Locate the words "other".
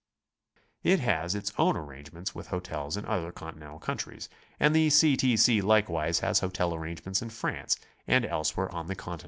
3.05-3.31